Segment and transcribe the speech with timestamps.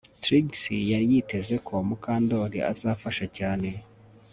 [0.21, 0.51] Trix
[0.91, 3.69] yari yiteze ko Mukandoli azafasha cyane